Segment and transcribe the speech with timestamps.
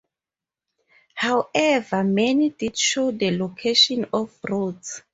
[1.13, 5.03] However, many did show the locations of roads.